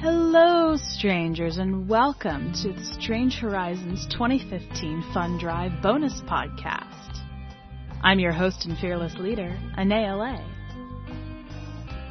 [0.00, 7.20] Hello, strangers, and welcome to the Strange Horizons 2015 Fund Drive bonus podcast.
[8.02, 10.44] I'm your host and fearless leader, Anaea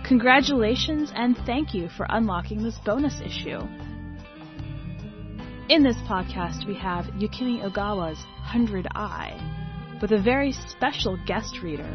[0.08, 3.60] Congratulations and thank you for unlocking this bonus issue.
[5.68, 9.63] In this podcast, we have Yukimi Ogawa's Hundred Eye,
[10.04, 11.90] with a very special guest reader,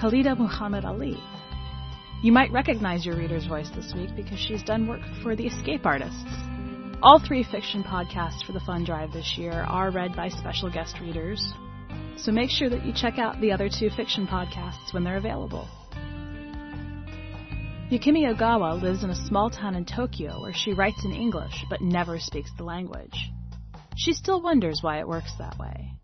[0.00, 1.22] Khaalidah Muhammad Ali.
[2.22, 5.84] You might recognize your reader's voice this week because she's done work for the Escape
[5.84, 6.24] Artists.
[7.02, 10.98] All three fiction podcasts for the Fund Drive this year are read by special guest
[10.98, 11.52] readers,
[12.16, 15.68] so make sure that you check out the other two fiction podcasts when they're available.
[17.90, 21.82] Yukimi Ogawa lives in a small town in Tokyo where she writes in English but
[21.82, 23.30] never speaks the language.
[23.94, 25.96] She still wonders why it works that way.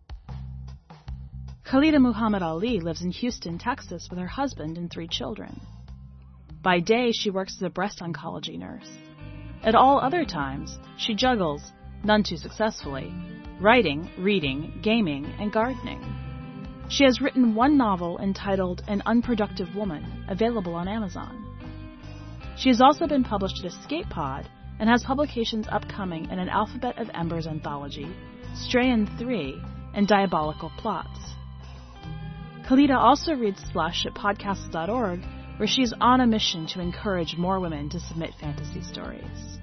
[1.73, 5.59] Khaalidah Muhammad Ali lives in Houston, Texas with her husband and three children.
[6.63, 8.91] By day, she works as a breast oncology nurse.
[9.63, 11.63] At all other times, she juggles,
[12.05, 13.11] none too successfully,
[13.59, 16.05] writing, reading, gaming, and gardening.
[16.91, 21.43] She has written one novel entitled An Unproductive Woman, available on Amazon.
[22.59, 24.47] She has also been published at Escape Pod
[24.79, 28.15] and has publications upcoming in an Alphabet of Embers anthology,
[28.57, 29.59] STRAEON 3,
[29.95, 31.33] and Diabolical Plots.
[32.67, 35.21] Khaalidah also reads Slush at podcastle.org
[35.57, 39.59] where she's on a mission to encourage more women to submit fantasy stories.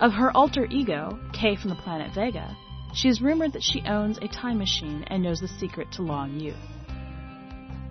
[0.00, 2.56] Of her alter ego, K from the planet Vega,
[2.94, 6.38] she is rumored that she owns a time machine and knows the secret to long
[6.38, 6.56] youth.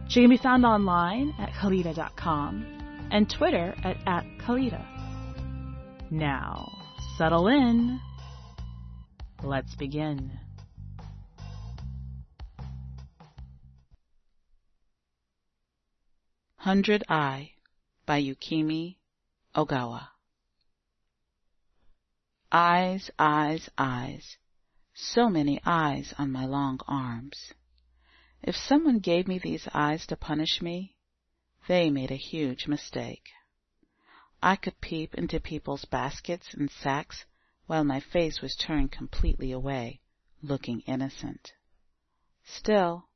[0.08, 4.86] She can be found online at Khaalidah.com and Twitter at, at Khaalidah.
[6.10, 6.72] Now,
[7.18, 8.00] settle in.
[9.44, 10.32] Let's begin.
[16.62, 17.54] Hundred Eye
[18.08, 18.98] by Yukimi
[19.56, 20.08] Ogawa.
[22.52, 24.38] Eyes, eyes, eyes.
[24.96, 27.54] So many eyes on my long arms.
[28.42, 30.96] If someone gave me these eyes to punish me,
[31.68, 33.30] they made a huge mistake.
[34.42, 37.26] I could peep into people's baskets and sacks
[37.68, 40.02] while my face was turned completely away,
[40.42, 41.54] looking innocent.
[42.44, 43.10] Still,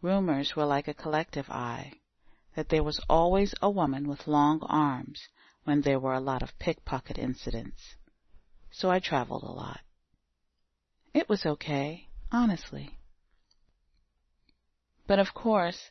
[0.00, 1.94] rumors were like a collective eye
[2.58, 5.28] that there was always a woman with long arms
[5.62, 7.94] when there were a lot of pickpocket incidents.
[8.72, 9.78] So I traveled a lot.
[11.14, 12.98] It was okay, honestly.
[15.06, 15.88] But of course,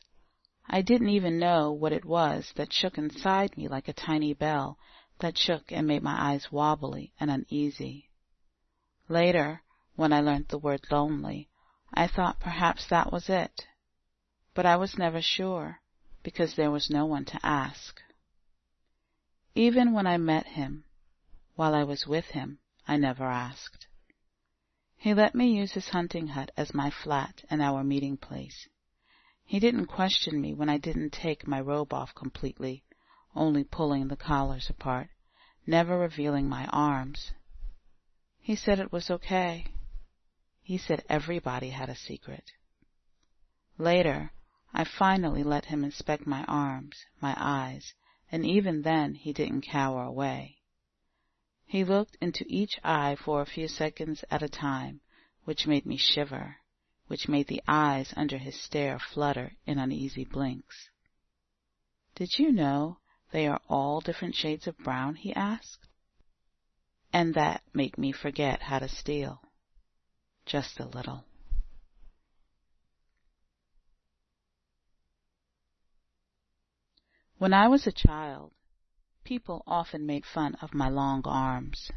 [0.68, 4.76] I didn't even know what it was that shook inside me like a tiny bell
[5.20, 8.10] that shook and made my eyes wobbly and uneasy.
[9.08, 9.62] Later,
[9.96, 11.48] when I learned the word lonely,
[11.94, 13.64] I thought perhaps that was it.
[14.52, 15.80] But I was never sure
[16.22, 18.00] because there was no one to ask.
[19.54, 20.84] Even when I met him,
[21.54, 23.86] while I was with him, I never asked.
[24.96, 28.68] He let me use his hunting hut as my flat and our meeting place.
[29.44, 32.84] He didn't question me when I didn't take my robe off completely,
[33.34, 35.08] only pulling the collars apart,
[35.66, 37.32] never revealing my arms.
[38.40, 39.66] He said it was okay.
[40.62, 42.52] He said everybody had a secret.
[43.78, 44.32] Later,
[44.72, 47.94] I finally let him inspect my arms, my eyes,
[48.30, 50.58] and even then he didn't cower away.
[51.66, 55.00] He looked into each eye for a few seconds at a time,
[55.44, 56.56] which made me shiver,
[57.06, 60.90] which made the eyes under his stare flutter in uneasy blinks.
[62.14, 62.98] Did you know
[63.30, 65.14] they are all different shades of brown?
[65.14, 65.86] he asked.
[67.12, 69.40] And that made me forget how to steal.
[70.44, 71.27] Just a little.
[77.38, 78.52] When I was a child,
[79.22, 81.88] people often made fun of my long arms.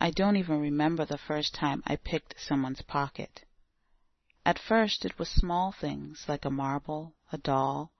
[0.00, 3.44] I don't even remember the first time I picked someone's pocket.
[4.44, 7.92] At first it was small things like a marble, a doll,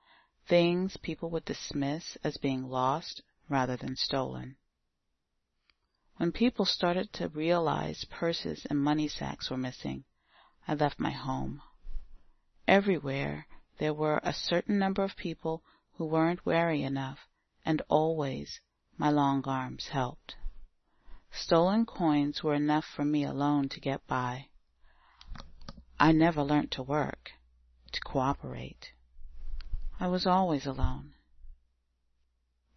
[0.48, 4.56] things people would dismiss as being lost rather than stolen.
[6.16, 10.02] When people started to realize purses and money sacks were missing,
[10.66, 11.62] I left my home.
[12.66, 13.46] Everywhere
[13.78, 15.62] there were a certain number of people
[15.96, 17.26] who weren't wary enough,
[17.64, 18.60] and always
[18.98, 20.36] my long arms helped.
[21.30, 24.48] Stolen coins were enough for me alone to get by.
[25.98, 27.32] I never learnt to work,
[27.92, 28.92] to cooperate.
[29.98, 31.14] I was always alone.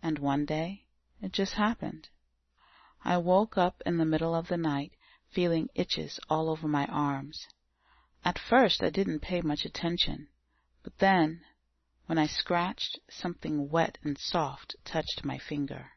[0.01, 0.85] And one day
[1.21, 2.09] it just happened.
[3.03, 4.93] I woke up in the middle of the night
[5.29, 7.47] feeling itches all over my arms.
[8.23, 10.29] At first I didn't pay much attention,
[10.83, 11.41] but then,
[12.09, 15.91] when I scratched, something wet and soft touched my finger.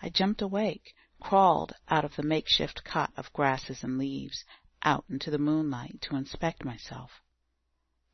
[0.00, 4.44] I jumped awake, crawled out of the makeshift cot of grasses and leaves,
[4.84, 7.20] out into the moonlight to inspect myself.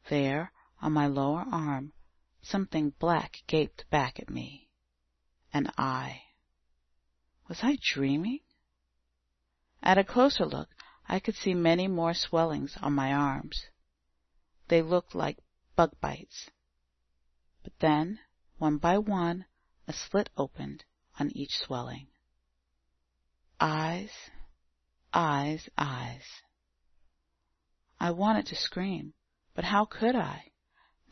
[0.08, 1.92] There, on my lower arm,
[2.40, 4.70] something black gaped back at me.
[5.52, 6.22] An eye.
[7.48, 8.40] Was I dreaming?
[9.82, 10.70] At a closer look,
[11.06, 13.66] I could see many more swellings on my arms.
[14.68, 15.36] They looked like
[15.76, 16.48] bug bites.
[17.64, 18.20] But then,
[18.58, 19.46] one by one,
[19.88, 20.84] a slit opened
[21.18, 22.08] on each swelling.
[23.58, 24.12] Eyes,
[25.14, 26.42] eyes, eyes.
[27.98, 29.14] I wanted to scream,
[29.54, 30.52] but how could I?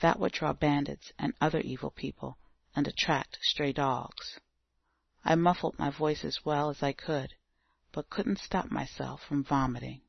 [0.00, 2.36] That would draw bandits and other evil people
[2.76, 4.38] and attract stray dogs.
[5.24, 7.34] I muffled my voice as well as I could,
[7.92, 10.02] but couldn't stop myself from vomiting.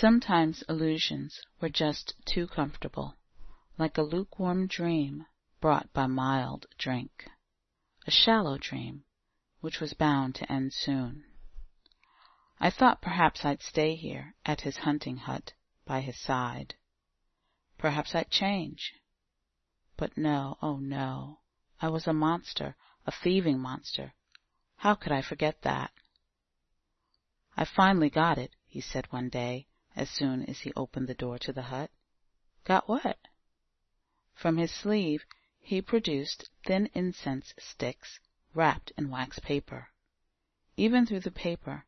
[0.00, 3.16] Sometimes illusions were just too comfortable,
[3.78, 5.26] like a lukewarm dream
[5.60, 7.28] brought by mild drink,
[8.06, 9.02] a shallow dream
[9.60, 11.24] which was bound to end soon.
[12.60, 15.54] I thought perhaps I'd stay here at his hunting hut
[15.84, 16.76] by his side.
[17.76, 18.94] Perhaps I'd change.
[19.96, 21.40] But no, oh no,
[21.82, 24.14] I was a monster, a thieving monster,
[24.76, 25.90] how could I forget that?
[27.56, 29.66] I finally got it, he said one day,
[29.98, 31.90] as soon as he opened the door to the hut.
[32.64, 33.18] Got what?
[34.32, 35.24] From his sleeve
[35.58, 38.20] he produced thin incense sticks
[38.54, 39.88] wrapped in wax paper.
[40.76, 41.84] Even through the paper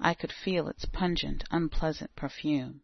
[0.00, 2.82] I could feel its pungent, unpleasant perfume.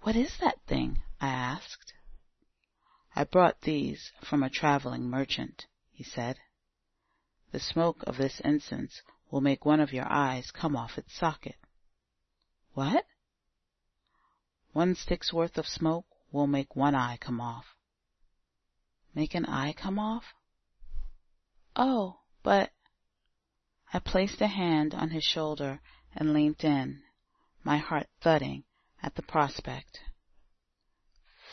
[0.00, 1.02] What is that thing?
[1.20, 1.92] I asked.
[3.14, 6.38] I brought these from a traveling merchant, he said.
[7.52, 11.56] The smoke of this incense will make one of your eyes come off its socket.
[12.72, 13.04] What?
[14.72, 17.74] One stick's worth of smoke will make one eye come off.
[19.14, 20.24] Make an eye come off?
[21.74, 22.70] Oh, but...
[23.92, 25.80] I placed a hand on his shoulder
[26.14, 27.02] and leant in,
[27.64, 28.64] my heart thudding
[29.02, 30.00] at the prospect.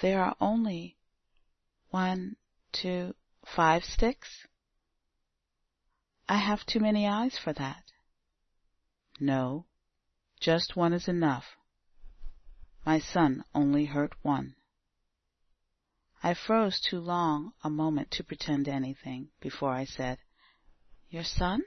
[0.01, 0.97] There are only
[1.91, 2.35] one,
[2.73, 3.15] two,
[3.45, 4.45] five sticks?
[6.27, 7.83] I have too many eyes for that.
[9.19, 9.65] No,
[10.41, 11.45] just one is enough.
[12.85, 14.55] My son only hurt one.
[16.21, 20.19] I froze too long a moment to pretend anything before I said,
[21.09, 21.63] Your son?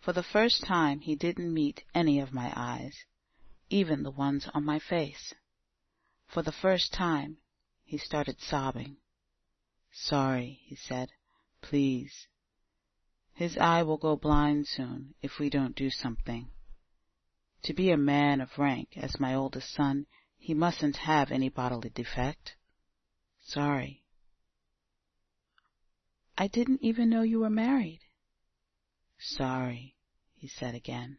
[0.00, 3.04] For the first time he didn't meet any of my eyes,
[3.68, 5.34] even the ones on my face.
[6.26, 7.36] For the first time
[7.84, 8.96] he started sobbing.
[9.92, 11.10] Sorry, he said.
[11.60, 12.28] Please,
[13.34, 16.50] his eye will go blind soon if we don't do something.
[17.64, 21.90] To be a man of rank as my oldest son, he mustn't have any bodily
[21.90, 22.56] defect.
[23.40, 24.04] Sorry.
[26.38, 28.00] I didn't even know you were married.
[29.18, 29.96] Sorry,
[30.34, 31.18] he said again.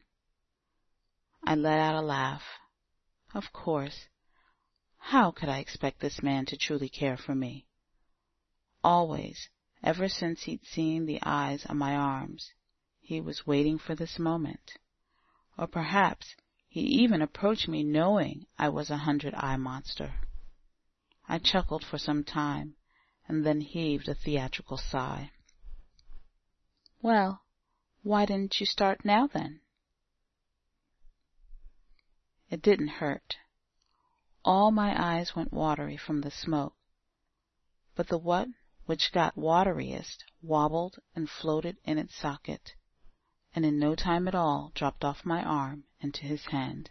[1.43, 2.43] I let out a laugh.
[3.33, 4.07] Of course.
[4.97, 7.67] How could I expect this man to truly care for me?
[8.83, 9.49] Always
[9.83, 12.53] Ever since he'd seen the eyes on my arms,
[12.99, 14.77] he was waiting for this moment.
[15.61, 16.35] Or perhaps
[16.67, 20.15] he even approached me knowing I was a hundred-eye monster.
[21.29, 22.77] I chuckled for some time,
[23.27, 25.29] and then heaved a theatrical sigh.
[27.03, 27.43] Well,
[28.01, 29.61] why didn't you start now then?
[32.49, 33.37] It didn't hurt.
[34.43, 36.73] All my eyes went watery from the smoke,
[37.93, 38.47] but the what
[38.87, 42.73] which got wateriest, wobbled and floated in its socket,
[43.53, 46.89] and in no time at all dropped off my arm into his hand.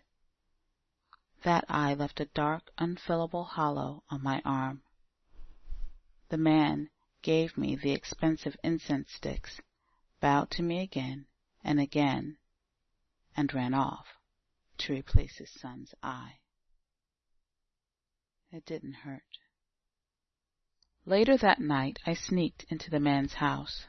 [1.42, 4.82] That eye left a dark, unfillable hollow on my arm.
[6.28, 6.90] The man
[7.22, 9.60] gave me the expensive incense sticks,
[10.20, 11.26] bowed to me again
[11.64, 12.36] and again,
[13.36, 14.06] and ran off
[14.78, 16.38] to replace his son's eye.
[18.52, 19.38] It didn't hurt.
[21.06, 23.86] Later that night I sneaked into the man's house.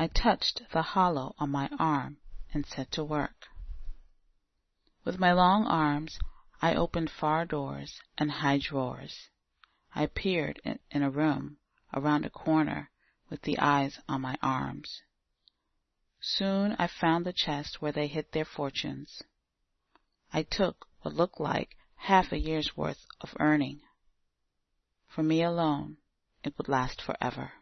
[0.00, 2.18] I touched the hollow on my arm
[2.54, 3.48] and set to work.
[5.04, 6.20] With my long arms
[6.62, 9.28] I opened far doors and high drawers.
[9.96, 10.60] I peered
[10.92, 11.56] in a room,
[11.92, 12.92] around a corner,
[13.28, 15.02] with the eyes on my arms.
[16.20, 19.24] Soon I found the chest where they hid their fortunes.
[20.32, 23.80] I took what looked like half a year's worth of earning.
[25.08, 25.96] For me alone,
[26.44, 27.54] it would last forever.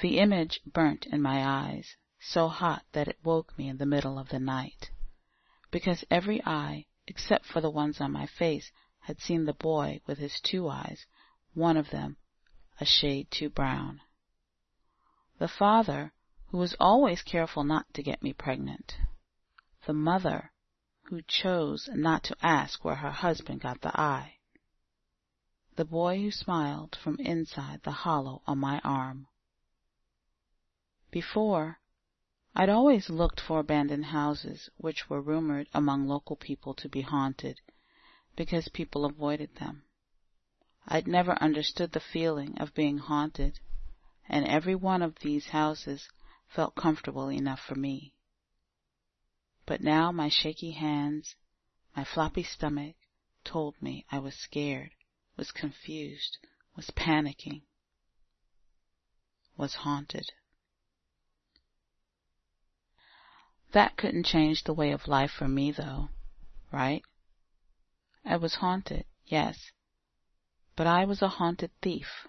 [0.00, 4.18] The image burnt in my eyes, so hot that it woke me in the middle
[4.18, 4.90] of the night,
[5.70, 8.72] because every eye, except for the ones on my face,
[9.02, 11.06] had seen the boy with his two eyes,
[11.52, 12.16] one of them
[12.80, 14.00] a shade too brown.
[15.38, 16.12] The father,
[16.46, 18.96] who was always careful not to get me pregnant.
[19.86, 20.52] The mother,
[21.02, 24.38] who chose not to ask where her husband got the eye.
[25.76, 29.28] The boy who smiled from inside the hollow on my arm.
[31.14, 31.78] Before,
[32.56, 37.60] I'd always looked for abandoned houses which were rumored among local people to be haunted,
[38.34, 39.84] because people avoided them.
[40.88, 43.60] I'd never understood the feeling of being haunted,
[44.28, 46.08] and every one of these houses
[46.48, 48.16] felt comfortable enough for me.
[49.66, 51.36] But now my shaky hands,
[51.94, 52.96] my floppy stomach,
[53.44, 54.90] told me I was scared,
[55.36, 56.38] was confused,
[56.74, 57.62] was panicking,
[59.56, 60.32] was haunted.
[63.74, 66.10] That couldn't change the way of life for me, though,
[66.70, 67.02] right?
[68.24, 69.72] I was haunted, yes,
[70.76, 72.28] but I was a haunted thief.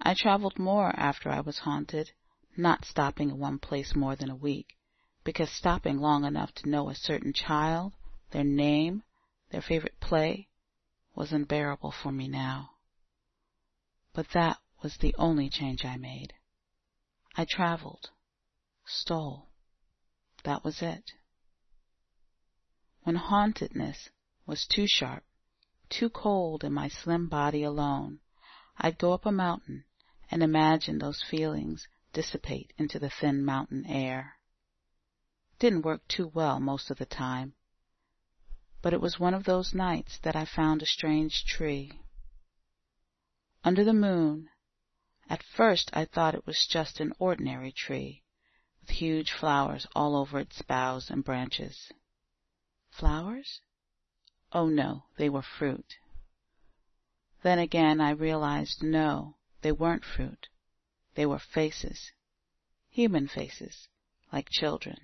[0.00, 2.12] I traveled more after I was haunted,
[2.56, 4.78] not stopping in one place more than a week,
[5.24, 7.92] because stopping long enough to know a certain child,
[8.30, 9.02] their name,
[9.50, 10.48] their favorite play,
[11.14, 12.70] was unbearable for me now.
[14.14, 16.32] But that was the only change I made.
[17.36, 18.10] I traveled,
[18.86, 19.50] stole.
[20.44, 21.12] That was it.
[23.02, 24.10] When hauntedness
[24.46, 25.24] was too sharp,
[25.88, 28.20] too cold in my slim body alone,
[28.76, 29.84] I'd go up a mountain
[30.30, 34.38] and imagine those feelings dissipate into the thin mountain air.
[35.58, 37.54] Didn't work too well most of the time,
[38.82, 42.00] but it was one of those nights that I found a strange tree.
[43.62, 44.50] Under the moon,
[45.28, 48.23] at first I thought it was just an ordinary tree,
[48.84, 51.90] with huge flowers all over its boughs and branches.
[52.90, 53.62] Flowers?
[54.52, 55.94] Oh no, they were fruit.
[57.42, 60.48] Then again I realized no, they weren't fruit.
[61.14, 62.12] They were faces.
[62.90, 63.88] Human faces,
[64.30, 64.98] like children.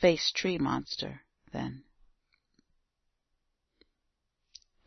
[0.00, 1.20] Face tree monster,
[1.52, 1.84] then.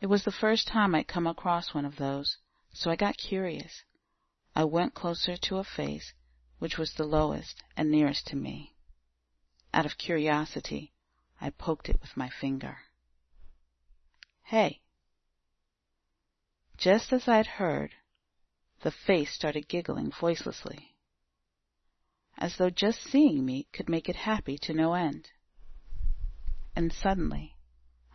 [0.02, 2.36] It was the first time I'd come across one of those,
[2.74, 3.84] so I got curious.
[4.54, 6.12] I went closer to a face
[6.58, 8.74] which was the lowest and nearest to me.
[9.72, 10.92] Out of curiosity,
[11.40, 12.78] I poked it with my finger.
[14.44, 14.80] Hey!
[16.76, 17.94] Just as I'd heard,
[18.82, 20.96] the face started giggling voicelessly,
[22.36, 25.30] as though just seeing me could make it happy to no end.
[26.76, 27.56] And suddenly,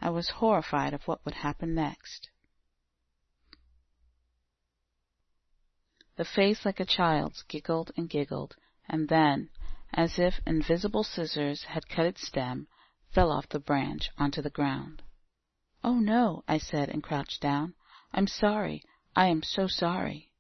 [0.02, 2.30] I was horrified of what would happen next.
[6.20, 8.58] The face like a child's giggled and giggled,
[8.90, 9.50] and then,
[9.94, 12.68] as if invisible scissors had cut its stem,
[13.10, 15.02] fell off the branch onto the ground.
[15.82, 17.74] "Oh, no," I said, and crouched down.
[18.12, 18.84] "I'm sorry.
[19.16, 20.34] I am so sorry."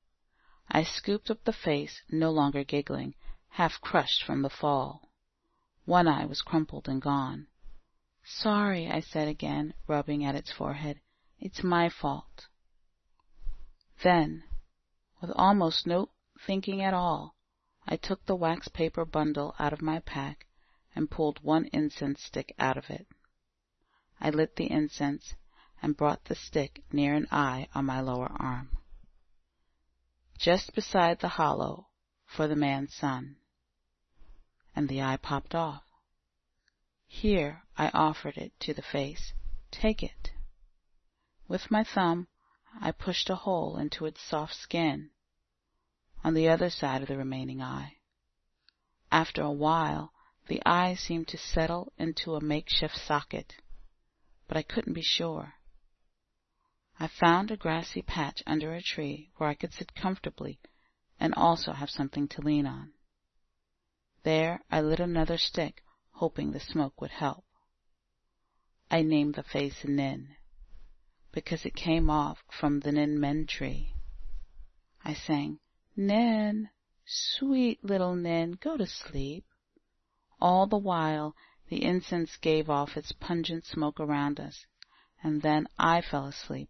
[0.70, 3.16] I scooped up the face, no longer giggling,
[3.48, 5.08] half crushed from the fall.
[5.86, 7.48] One eye was crumpled and gone.
[8.26, 11.00] "Sorry," I said again, rubbing at its forehead.
[11.40, 12.50] "It's my fault."
[14.04, 14.44] Then,
[15.22, 16.10] with almost no
[16.46, 17.36] thinking at all,
[17.86, 20.46] I took the wax paper bundle out of my pack
[20.96, 23.08] and pulled one incense stick out of it.
[24.22, 25.36] I lit the incense
[25.82, 28.78] and brought the stick near an eye on my lower arm,
[30.38, 31.88] just beside the hollow
[32.26, 33.38] for the man's son,
[34.76, 35.84] and the eye popped off.
[37.08, 39.34] Here I offered it to the face.
[39.72, 40.32] Take it.
[41.48, 42.28] With my thumb
[42.80, 45.12] I pushed a hole into its soft skin
[46.24, 47.98] on the other side of the remaining eye.
[49.12, 50.14] After a while
[50.48, 53.56] the eye seemed to settle into a makeshift socket,
[54.48, 55.54] but I couldn't be sure.
[57.00, 60.60] I found a grassy patch under a tree where I could sit comfortably
[61.20, 62.94] and also have something to lean on.
[64.24, 67.46] There I lit another stick, hoping the smoke would help.
[68.92, 70.36] I named the face Nin,
[71.46, 73.93] because it came off from the Nin Men tree.
[75.05, 75.60] I sang,
[75.96, 76.69] Nin,
[77.05, 79.46] sweet little Nin, go to sleep.
[80.41, 81.38] All the while
[81.69, 84.65] the incense gave off its pungent smoke around us,
[85.24, 86.69] and then I fell asleep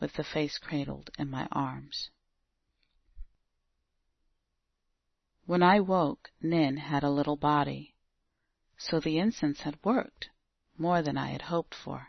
[0.00, 2.10] with the face cradled in my arms.
[5.46, 7.94] When I woke, Nin had a little body,
[8.76, 10.30] so the incense had worked
[10.76, 12.08] more than I had hoped for.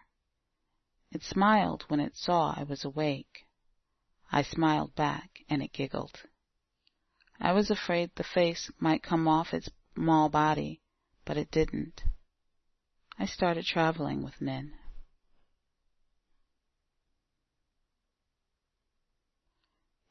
[1.11, 3.45] It smiled when it saw I was awake.
[4.31, 6.23] I smiled back, and it giggled.
[7.39, 10.81] I was afraid the face might come off its small body,
[11.25, 12.03] but it didn't.
[13.19, 14.73] I started traveling with Nin.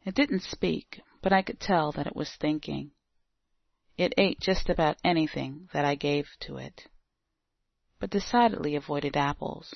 [0.04, 2.92] It didn't speak, but I could tell that it was thinking.
[3.96, 6.88] It ate just about anything that I gave to it,
[7.98, 9.74] but decidedly avoided apples,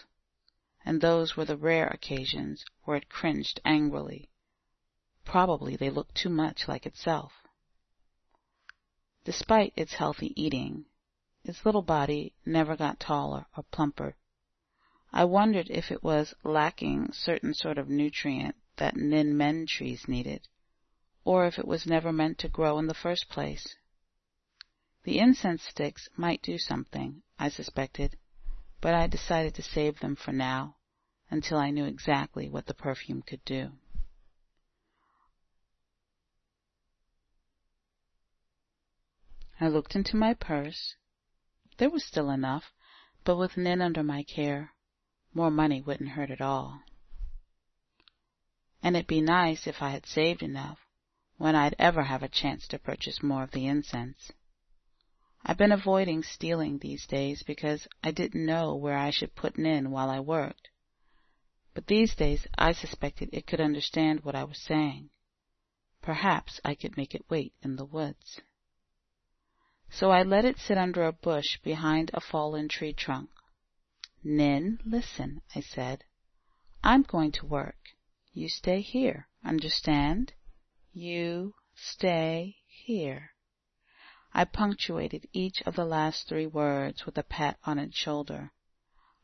[0.85, 4.29] and those were the rare occasions where it cringed angrily.
[5.25, 7.33] Probably they looked too much like itself.
[9.25, 10.85] Despite its healthy eating,
[11.45, 14.17] its little body never got taller or plumper.
[15.12, 20.49] I wondered if it was lacking certain sort of nutrient that nin men trees needed,
[21.25, 23.76] or if it was never meant to grow in the first place.
[25.05, 28.19] The incense sticks might do something, I suspected,
[28.85, 30.76] but I decided to save them for now,
[31.31, 33.73] until I knew exactly what the perfume could do.
[39.59, 40.97] I looked into my purse.
[41.79, 42.75] There was still enough,
[43.25, 44.75] but with Nin under my care,
[45.33, 46.83] more money wouldn't hurt at all.
[48.83, 50.79] And it'd be nice if I had saved enough
[51.38, 54.31] when I'd ever have a chance to purchase more of the incense.
[55.47, 59.65] I've been avoiding stealing these days because I didn't know where I should put an
[59.65, 60.71] Nin while I worked.
[61.75, 65.11] But these days I suspected it could understand what I was saying.
[66.01, 68.41] Perhaps I could make it wait in the woods.
[69.91, 73.29] So I let it sit under a bush behind a fallen tree trunk.
[74.23, 76.05] Nin, listen, I said.
[76.83, 77.77] I'm going to work.
[78.33, 80.33] You stay here, understand?
[80.93, 83.34] You stay here.
[84.37, 88.50] I punctuated each of the last three words with a pat on its shoulder.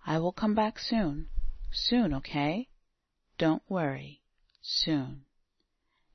[0.07, 1.29] I will come back soon.
[1.73, 2.69] Soon, okay?
[3.37, 4.23] Don't worry.
[4.63, 5.25] Soon.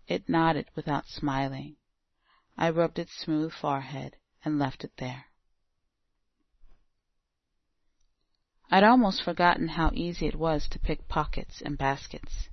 [0.07, 1.75] It nodded without smiling.
[2.57, 5.25] I rubbed its smooth forehead and left it there.
[8.71, 12.49] I'd almost forgotten how easy it was to pick pockets and baskets,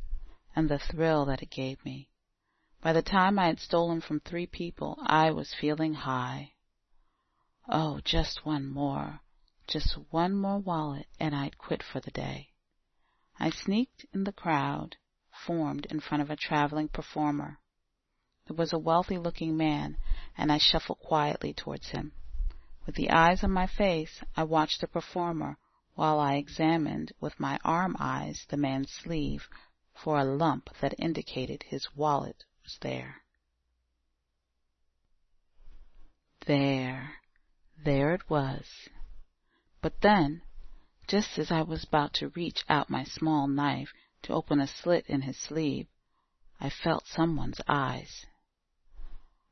[0.56, 2.08] and the thrill that it gave me.
[2.82, 6.54] By the time I had stolen from three people, I was feeling high.
[7.68, 9.20] Oh, just one more,
[9.68, 12.50] just one more wallet, and I'd quit for the day.
[13.38, 14.96] I sneaked in the crowd
[15.30, 17.60] formed in front of a traveling performer.
[18.48, 19.96] It was a wealthy looking man,
[20.36, 22.10] and I shuffled quietly towards him.
[22.84, 25.56] With the eyes on my face, I watched the performer
[25.94, 29.48] while I examined with my arm eyes the man's sleeve
[29.94, 33.16] for a lump that indicated his wallet was there.
[36.46, 37.16] There,
[37.84, 38.88] there it was.
[39.80, 40.42] But then,
[41.08, 45.06] just as I was about to reach out my small knife to open a slit
[45.06, 45.88] in his sleeve,
[46.60, 48.26] I felt someone's eyes.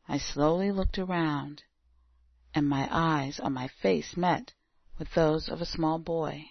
[0.09, 1.65] I slowly looked around,
[2.55, 4.53] and my eyes on my face met
[4.99, 6.51] with those of a small boy.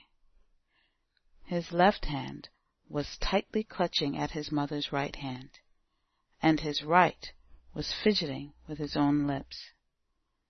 [1.43, 2.49] His left hand
[2.87, 5.59] was tightly clutching at his mother's right hand
[6.41, 7.31] and his right
[7.73, 9.71] was fidgeting with his own lips.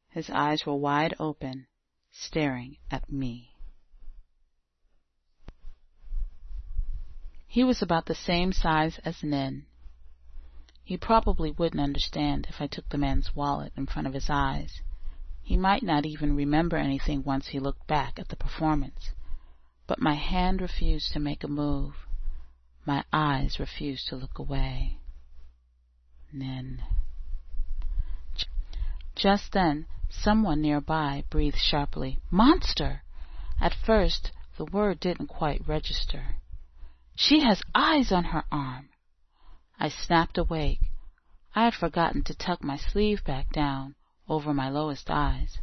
[0.10, 1.68] His eyes were wide open,
[2.12, 3.56] staring at me.
[7.48, 9.66] He was about the same size as Nin.
[10.84, 14.82] He probably wouldn't understand if I took the man's wallet in front of his eyes.
[15.42, 19.12] He might not even remember anything once he looked back at the performance.
[19.88, 21.94] But my hand refused to make a move.
[22.86, 25.00] My eyes refused to look away.
[26.32, 26.84] Nin.
[29.16, 33.04] Just then someone near by breathed sharply, Monster!
[33.60, 36.36] At first the word didn't quite register.
[37.16, 38.90] She has eyes on her arm.
[39.80, 40.92] I snapped awake.
[41.56, 43.96] I had forgotten to tuck my sleeve back down
[44.28, 45.60] over my lowest eyes.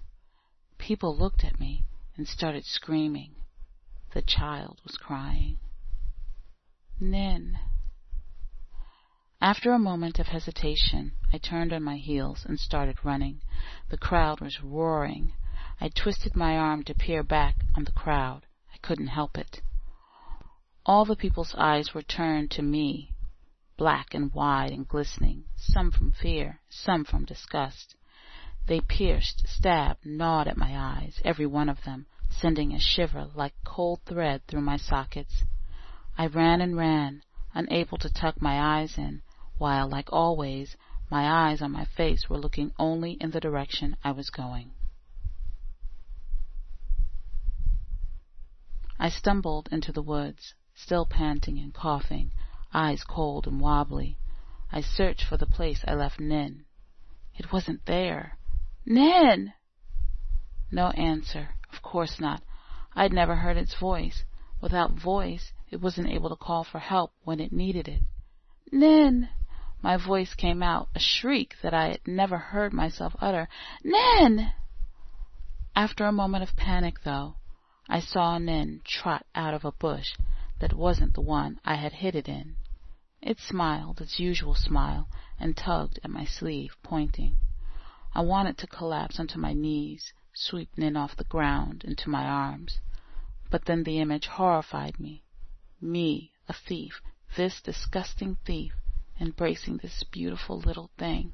[0.79, 1.85] People looked at me
[2.17, 3.37] and started screaming.
[4.13, 5.59] The child was crying.
[6.99, 7.59] Nin.
[9.38, 13.42] After a moment of hesitation, I turned on my heels and started running.
[13.90, 15.35] The crowd was roaring.
[15.81, 18.46] I twisted my arm to peer back on the crowd.
[18.75, 19.61] I couldn't help it.
[20.85, 23.12] All the people's eyes were turned to me,
[23.77, 27.94] black and wide and glistening, some from fear, some from disgust.
[28.66, 33.55] They pierced, stabbed, gnawed at my eyes, every one of them, sending a shiver like
[33.64, 35.44] cold thread through my sockets.
[36.18, 37.22] I ran and ran,
[37.55, 39.22] unable to tuck my eyes in,
[39.59, 40.77] while, like always,
[41.11, 44.73] my eyes on my face were looking only in the direction I was going.
[48.99, 52.33] I stumbled into the woods, still panting and coughing,
[52.73, 54.19] eyes cold and wobbly.
[54.73, 56.64] I searched for the place I left Nin.
[57.38, 58.38] It wasn't there.
[58.85, 59.53] Nin!
[60.71, 61.51] No answer.
[61.73, 62.42] Of course not.
[62.95, 64.25] I'd never heard its voice.
[64.61, 68.03] Without voice, it wasn't able to call for help when it needed it.
[68.73, 69.29] Nin!
[69.88, 73.49] My voice came out, a shriek that I had never heard myself utter.
[73.85, 74.53] Nin!
[75.77, 77.37] After a moment of panic, though,
[77.88, 80.16] I saw Nin trot out of a bush
[80.59, 82.57] that wasn't the one I had hid it in.
[83.22, 87.37] It smiled its usual smile and tugged at my sleeve, pointing.
[88.12, 92.81] I wanted to collapse onto my knees, sweep Nin off the ground into my arms.
[93.51, 95.22] But then the image horrified me.
[95.81, 97.01] Me, a thief,
[97.37, 98.72] this disgusting thief,
[99.21, 101.33] embracing this beautiful little thing.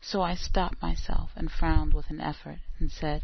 [0.00, 3.22] So I stopped myself and frowned with an effort and said,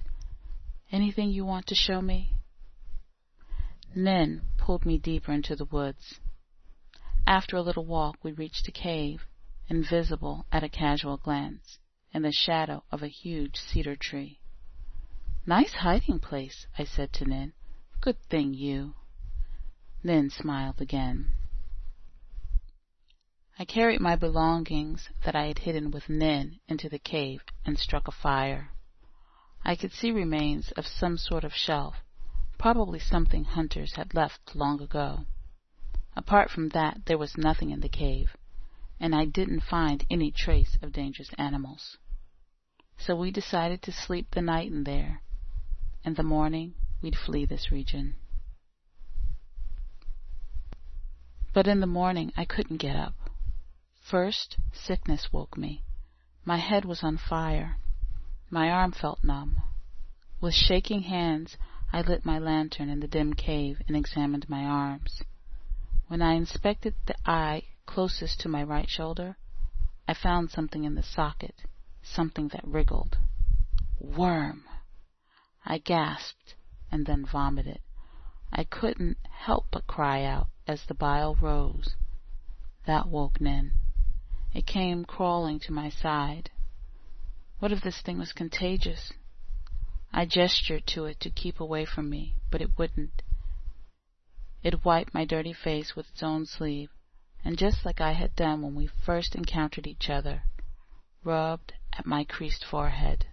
[0.92, 2.35] Anything you want to show me?
[3.94, 6.21] Nin pulled me deeper into the woods.
[7.27, 9.27] After a little walk we reached a cave,
[9.68, 11.79] invisible at a casual glance,
[12.12, 14.40] in the shadow of a huge cedar tree.
[15.47, 17.53] Nice hiding place, I said to Nin.
[18.01, 18.94] Good thing you.
[20.03, 21.33] Nin smiled again.
[23.61, 28.07] I carried my belongings that I had hidden with Nin into the cave and struck
[28.07, 28.71] a fire.
[29.64, 31.97] I could see remains of some sort of shelf,
[32.57, 35.25] probably something hunters had left long ago.
[36.14, 38.37] Apart from that, there was nothing in the cave,
[39.01, 41.99] and I didn't find any trace of dangerous animals.
[42.97, 45.23] So we decided to sleep the night in there.
[46.05, 48.14] In the morning, we'd flee this region.
[51.53, 53.14] But in the morning, I couldn't get up.
[54.11, 55.85] First, sickness woke me.
[56.42, 57.77] My head was on fire.
[58.49, 59.61] My arm felt numb.
[60.40, 61.59] With shaking hands,
[61.92, 65.23] I lit my lantern in the dim cave and examined my arms.
[66.07, 69.37] When I inspected the eye closest to my right shoulder,
[70.07, 71.57] I found something in the socket,
[72.03, 73.18] something that wriggled.
[74.01, 74.64] Worm!
[75.66, 76.55] I gasped
[76.90, 77.81] and then vomited.
[78.51, 81.94] I couldn't help but cry out as the bile rose.
[82.87, 83.73] That woke Nin.
[84.54, 86.50] It came crawling to my side.
[87.58, 89.12] What if this thing was contagious?
[90.12, 93.22] I gestured to it to keep away from me, but it wouldn't.
[94.62, 96.90] It wiped my dirty face with its own sleeve,
[97.44, 100.44] and just like I had done when we first encountered each other,
[101.22, 103.26] rubbed at my creased forehead.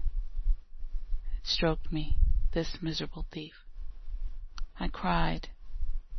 [1.38, 2.17] It stroked me,
[2.51, 3.65] this miserable thief.
[4.80, 5.49] I cried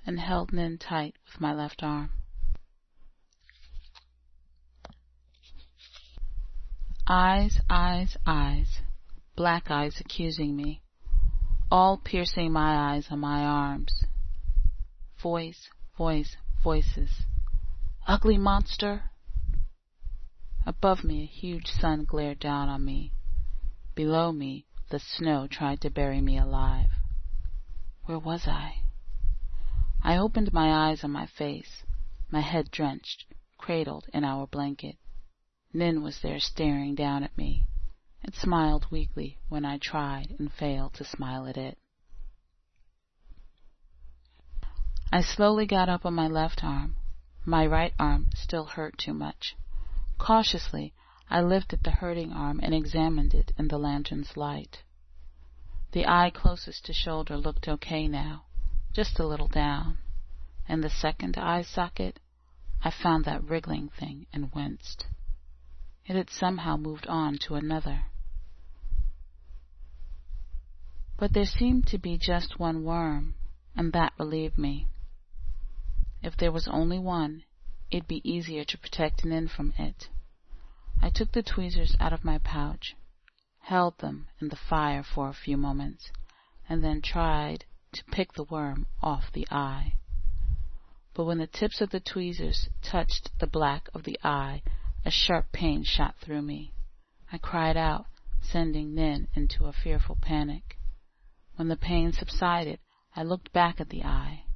[0.07, 2.13] and held Nin tight with my left arm.
[7.09, 8.81] Eyes, eyes, eyes,
[9.37, 10.83] black eyes accusing me,
[11.71, 14.05] all piercing my eyes on my arms.
[15.23, 17.23] Voice, voice, voices.
[18.09, 19.13] Ugly monster!
[20.67, 23.13] Above me a huge sun glared down on me.
[23.95, 26.91] Below me the snow tried to bury me alive.
[28.07, 28.83] Where was I?
[30.03, 31.85] I opened my eyes on my face,
[32.33, 33.27] my head drenched,
[33.59, 34.97] cradled in our blanket.
[35.77, 37.67] Nin was there staring down at me.
[38.23, 41.77] It smiled weakly when I tried and failed to smile at it.
[45.13, 46.97] I slowly got up on my left arm.
[47.45, 49.55] My right arm still hurt too much.
[50.17, 50.95] Cautiously,
[51.29, 54.83] I lifted the hurting arm and examined it in the lantern's light.
[55.93, 58.47] The eye closest to shoulder looked okay now,
[58.95, 59.99] just a little down.
[60.71, 62.19] In the second eye socket,
[62.83, 65.05] I found that wriggling thing and winced.
[66.09, 68.05] It had somehow moved on to another.
[71.19, 73.35] But there seemed to be just one worm,
[73.75, 74.87] and that relieved me.
[76.23, 77.45] If there was only one,
[77.91, 80.09] it'd be easier to protect Nin from it.
[81.03, 82.95] I took the tweezers out of my pouch,
[83.61, 86.13] held them in the fire for a few moments,
[86.69, 89.95] and then tried to pick the worm off the eye.
[91.15, 94.63] But when the tips of the tweezers touched the black of the eye,
[95.07, 96.73] a sharp pain shot through me.
[97.33, 98.07] I cried out,
[98.43, 100.79] sending Nin into a fearful panic.
[101.55, 102.81] When the pain subsided,
[103.15, 104.47] I looked back at the eye.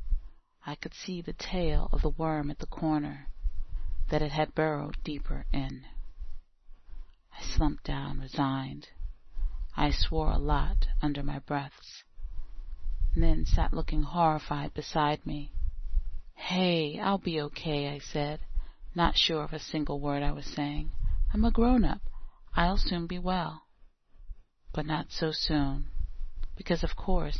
[0.66, 3.28] I could see the tail of the worm at the corner,
[4.10, 5.84] that it had burrowed deeper in.
[7.32, 8.88] I slumped down, resigned.
[9.76, 12.02] I swore a lot under my breaths.
[13.14, 15.52] Nin sat looking horrified beside me.
[16.34, 18.40] Hey, I'll be okay, I said
[18.94, 20.90] not sure of a single word I was saying.
[21.32, 22.00] I'm a grown-up.
[22.54, 23.62] I'll soon be well.
[24.72, 25.86] But not so soon.
[26.56, 27.38] Because, of course,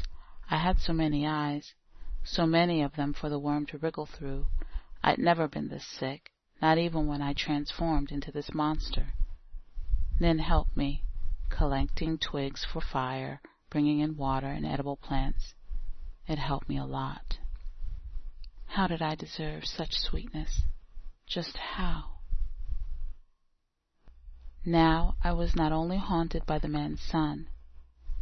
[0.48, 1.74] I had so many eyes,
[2.22, 4.46] so many of them for the worm to wriggle through.
[5.02, 6.30] I'd never been this sick,
[6.62, 9.14] not even when I transformed into this monster.
[10.20, 11.04] Then help me,
[11.48, 15.54] collecting twigs for fire, bringing in water and edible plants.
[16.28, 17.38] It helped me a lot.
[18.66, 20.62] How did I deserve such sweetness?
[21.30, 22.22] Just how?
[24.64, 27.48] Now I was not only haunted by the man's son,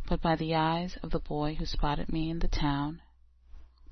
[0.07, 3.01] but by the eyes of the boy who spotted me in the town,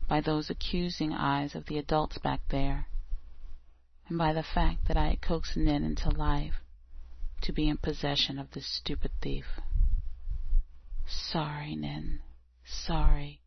[0.07, 2.89] by those accusing eyes of the adults back there,
[4.07, 6.61] and by the fact that I had coaxed Nin into life
[7.41, 9.47] to be in possession of this stupid thief.
[11.07, 12.21] Sorry, Nin,
[12.67, 13.41] sorry,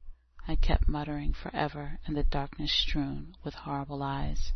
[0.47, 4.51] I kept muttering forever in the darkness strewn with horrible eyes.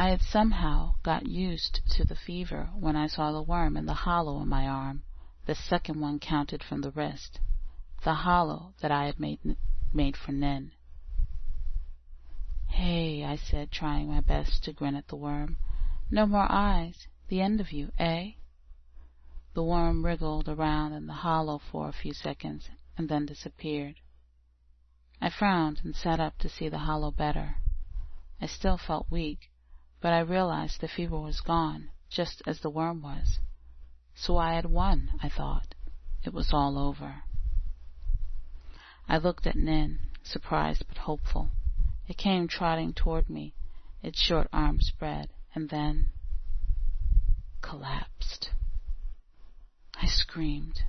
[0.00, 3.92] I had somehow got used to the fever when I saw the worm in the
[3.92, 5.02] hollow in my arm,
[5.44, 7.38] the second one counted from the wrist,
[8.02, 10.72] the hollow that I had made, for Nin.
[12.68, 15.58] Hey, I said, trying my best to grin at the worm.
[16.10, 17.06] No more eyes.
[17.28, 18.30] The end of you, eh?
[19.52, 23.96] The worm wriggled around in the hollow for a few seconds and then disappeared.
[25.20, 27.56] I frowned and sat up to see the hollow better.
[28.40, 29.49] I still felt weak,
[30.00, 33.38] but I realized the fever was gone, just as the worm was.
[34.14, 35.74] So I had won, I thought.
[36.24, 37.22] It was all over.
[39.08, 41.50] I looked at Nin, surprised but hopeful.
[42.08, 43.54] It came trotting toward me,
[44.02, 46.10] its short arms spread, and then
[47.62, 48.50] collapsed.
[49.94, 50.80] I screamed.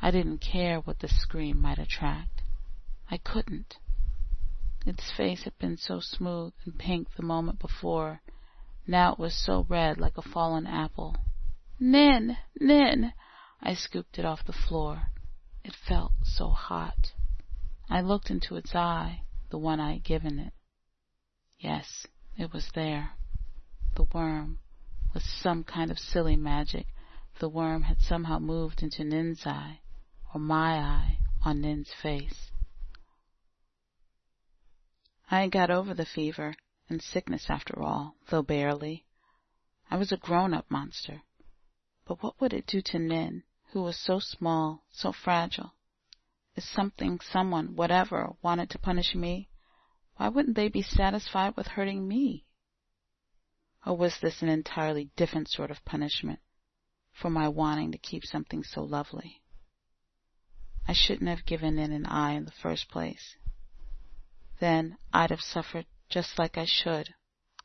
[0.00, 2.42] I didn't care what the scream might attract.
[3.10, 3.76] I couldn't.
[4.86, 8.22] Its face had been so smooth and pink the moment before.
[8.86, 11.16] Now it was so red like a fallen apple.
[11.80, 12.38] Nin!
[12.60, 13.12] Nin!
[13.60, 15.08] I scooped it off the floor.
[15.64, 17.14] It felt so hot.
[17.90, 20.52] I looked into its eye, the one I had given it.
[21.58, 22.06] Yes,
[22.38, 23.16] it was there.
[23.96, 24.60] The worm.
[25.12, 26.86] With some kind of silly magic,
[27.40, 29.80] the worm had somehow moved into Nin's eye,
[30.32, 32.52] or my eye, on Nin's face.
[35.30, 36.54] I had got over the fever
[36.88, 39.06] and sickness after all, though barely.
[39.90, 41.22] I was a grown-up monster.
[42.04, 45.74] But what would it do to Nin, who was so small, so fragile?
[46.54, 49.48] If something, someone, whatever, wanted to punish me,
[50.16, 52.46] why wouldn't they be satisfied with hurting me?
[53.84, 56.40] Or was this an entirely different sort of punishment?
[57.20, 59.42] for my wanting to keep something so lovely.
[60.86, 63.36] I shouldn't have given Nin an eye in the first place.
[64.58, 67.14] Then I'd have suffered just like I should,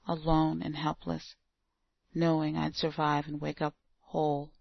[0.06, 1.36] alone and helpless,
[2.13, 4.51] knowing I'd survive and wake up whole,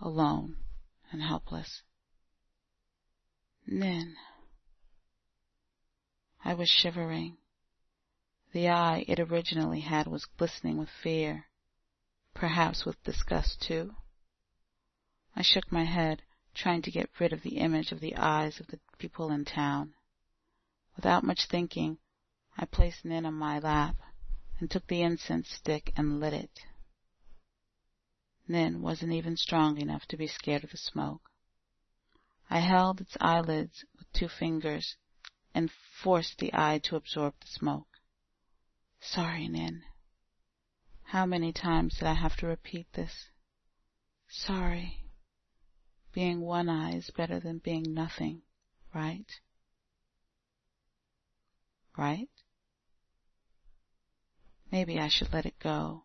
[0.00, 0.56] alone
[1.10, 1.82] and helpless.
[3.66, 4.16] Nin.
[6.42, 7.36] I was shivering.
[8.52, 11.46] The eye it originally had was glistening with fear,
[12.32, 13.94] perhaps with disgust too.
[15.36, 16.22] I shook my head,
[16.54, 19.92] trying to get rid of the image of the eyes of the people in town.
[20.98, 21.98] Without much thinking,
[22.56, 24.02] I placed Nin on my lap
[24.58, 26.58] and took the incense stick and lit it.
[28.48, 31.30] Nin wasn't even strong enough to be scared of the smoke.
[32.50, 34.96] I held its eyelids with two fingers
[35.54, 35.70] and
[36.02, 38.00] forced the eye to absorb the smoke.
[39.00, 39.84] Sorry, Nin.
[41.04, 43.28] How many times did I have to repeat this?
[44.28, 45.04] Sorry.
[46.12, 48.42] Being one eye is better than being nothing,
[48.92, 49.30] right?
[51.98, 52.30] Right?
[54.70, 56.04] Maybe I should let it go.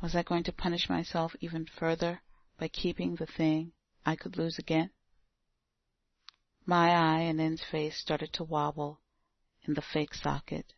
[0.00, 2.22] Was I going to punish myself even further
[2.58, 3.72] by keeping the thing
[4.06, 4.92] I could lose again?
[6.64, 9.02] My eye and Nin's face started to wobble
[9.64, 10.72] in the fake socket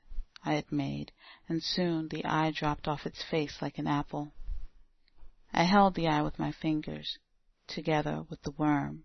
[0.44, 1.12] I had made,
[1.48, 4.32] and soon the eye dropped off its face like an apple.
[5.52, 7.16] I held the eye with my fingers,
[7.68, 9.04] together with the worm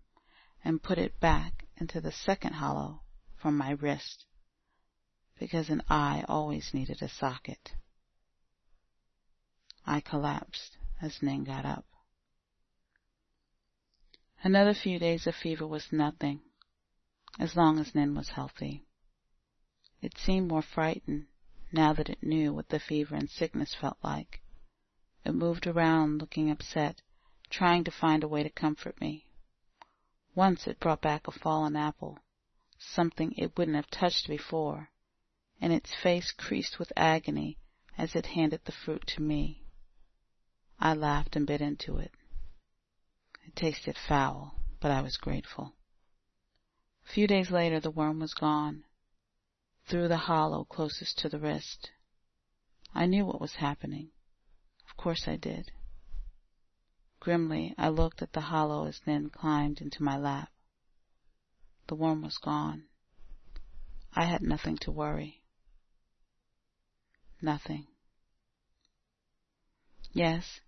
[0.64, 3.02] and put it back into the second hollow
[3.36, 4.24] from my wrist,
[5.38, 7.74] because an eye always needed a socket.
[9.86, 11.86] I collapsed as Nin got up.
[14.42, 16.40] Another few days of fever was nothing,
[17.38, 18.84] as long as Nin was healthy.
[20.00, 21.26] It seemed more frightened
[21.72, 24.40] now that it knew what the fever and sickness felt like.
[25.24, 27.02] It moved around looking upset
[27.50, 29.26] trying to find a way to comfort me.
[30.34, 32.18] Once it brought back a fallen apple,
[32.78, 34.90] something it wouldn't have touched before,
[35.60, 37.58] and its face creased with agony
[37.96, 39.62] as it handed the fruit to me.
[40.78, 42.12] I laughed and bit into it.
[43.46, 45.74] It tasted foul, but I was grateful.
[47.04, 48.84] A few days later the worm was gone,
[49.86, 51.90] through the hollow closest to the wrist.
[52.94, 54.10] I knew what was happening.
[54.88, 55.72] Of course I did.
[57.20, 60.50] Grimly, I looked at the hollow as Nin climbed into my lap.
[61.88, 62.84] The worm was gone.
[64.14, 65.42] I had nothing to worry.
[67.40, 67.86] Nothing.
[70.12, 70.60] Yes,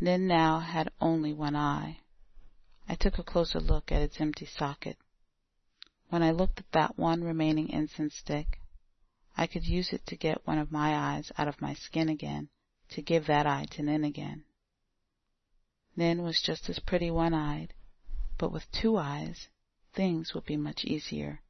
[0.00, 2.00] Nin now had only one eye.
[2.88, 4.98] I took a closer look at its empty socket.
[6.08, 8.60] When I looked at that one remaining incense stick,
[9.36, 12.48] I could use it to get one of my eyes out of my skin again,
[12.90, 14.44] to give that eye to Nin again.
[15.96, 17.74] Nin was just as pretty one-eyed,
[18.38, 19.48] but with two eyes,
[19.94, 21.42] things would be much easier.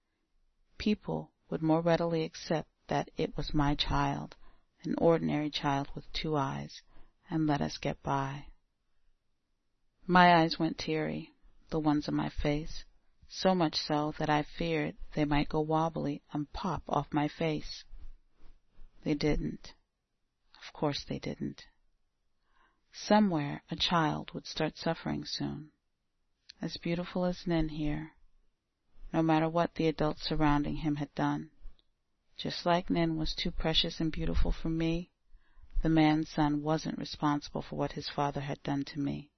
[0.79, 4.37] People would more readily accept that it was my child,
[4.87, 6.81] an ordinary child with two eyes,
[7.29, 8.47] and let us get by.
[10.07, 11.35] My eyes went teary,
[11.71, 12.85] the ones on my face,
[13.29, 17.85] so much so that I feared they might go wobbly and pop off my face.
[19.03, 19.75] They didn't.
[20.65, 21.65] Of course they didn't.
[22.93, 25.71] Somewhere a child would start suffering soon,
[26.63, 28.13] as beautiful as Nin here,
[29.13, 31.51] no matter what the adults surrounding him had done.
[32.37, 35.11] Just like Nin was too precious and beautiful for me,
[35.83, 39.31] the man's son wasn't responsible for what his father had done to me.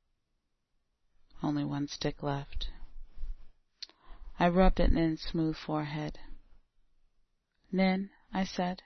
[1.43, 2.71] Only one stick left.
[4.39, 6.19] I rubbed at Nin's smooth forehead.
[7.71, 8.83] Nin, I said,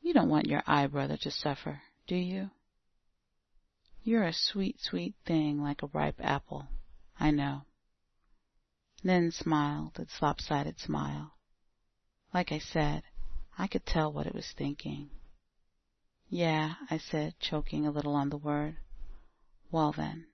[0.00, 2.50] you don't want your eye brother to suffer, do you?
[4.02, 6.68] You're a sweet, sweet thing like a ripe apple,
[7.18, 7.62] I know.
[9.04, 11.34] Nin smiled its lopsided smile.
[12.32, 13.02] Like I said,
[13.58, 15.10] I could tell what it was thinking.
[16.28, 18.76] Yeah, I said, choking a little on the word.
[19.72, 20.26] Well then,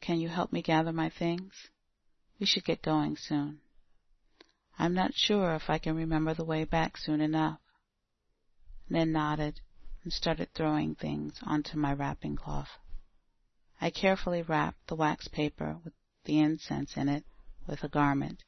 [0.00, 1.68] can you help me gather my things?
[2.40, 3.60] We should get going soon.
[4.78, 7.60] I'm not sure if I can remember the way back soon enough.
[8.88, 9.60] Nin nodded
[10.02, 12.70] and started throwing things onto my wrapping cloth.
[13.80, 17.24] I carefully wrapped the wax paper with the incense in it
[17.66, 18.42] with a garment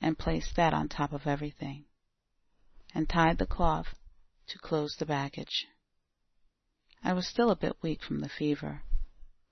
[0.00, 1.84] and placed that on top of everything,
[2.94, 3.88] and tied the cloth
[4.46, 5.66] to close the baggage.
[7.02, 8.82] I was still a bit weak from the fever,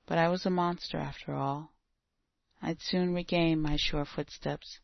[0.06, 1.72] but I was a monster after all.
[2.62, 4.78] I'd soon regain my sure footsteps.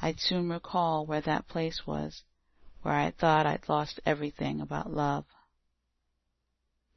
[0.00, 2.22] I'd soon recall where that place was,
[2.82, 5.26] where I thought I'd lost everything about love.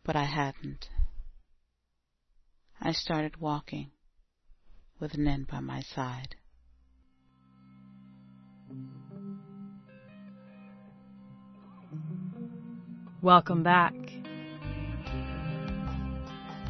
[0.03, 0.87] But I hadn't.
[2.79, 3.91] I started walking
[4.99, 6.35] with Nin by my side.
[13.23, 13.93] Welcome back.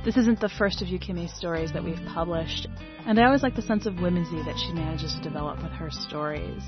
[0.06, 2.68] This isn't the first of Yukimi's stories that we've published,
[3.08, 5.90] and I always like the sense of whimsy that she manages to develop with her
[5.90, 6.62] stories.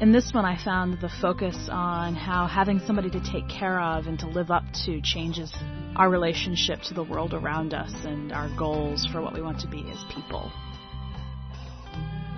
[0.00, 4.08] In this one, I found the focus on how having somebody to take care of
[4.08, 5.54] and to live up to changes
[5.94, 9.68] our relationship to the world around us and our goals for what we want to
[9.68, 10.50] be as people.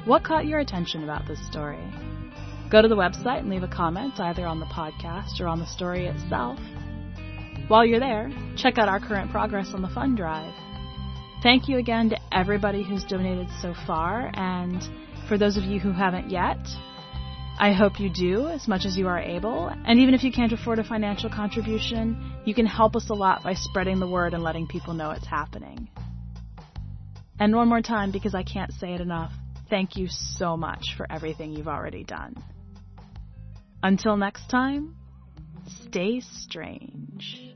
[0.04, 1.80] What caught your attention about this story?
[2.72, 5.66] Go to the website and leave a comment either on the podcast or on the
[5.66, 6.58] story itself.
[7.68, 10.54] While you're there, check out our current progress on the fund drive.
[11.42, 14.82] Thank you again to everybody who's donated so far, and
[15.28, 16.56] for those of you who haven't yet,
[17.58, 20.52] I hope you do as much as you are able, and even if you can't
[20.52, 24.42] afford a financial contribution, you can help us a lot by spreading the word and
[24.42, 25.90] letting people know it's happening.
[27.38, 29.32] And one more time, because I can't say it enough,
[29.68, 32.42] thank you so much for everything you've already done.
[33.82, 34.94] Until next time,
[35.66, 37.51] stay strange.